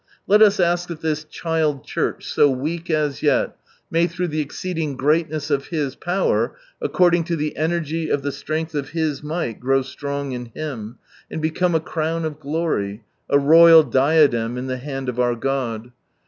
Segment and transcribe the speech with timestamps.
[0.25, 3.55] Let us ask that this child church, so weak as yet,
[3.91, 8.73] may through the exceeding greatness of His power, according to the energy of the strength
[8.73, 10.97] of His i8o From Sunrise Land might, grow strong in Him,
[11.29, 15.91] and become a crown of glory, a royal diadem in the hand of our God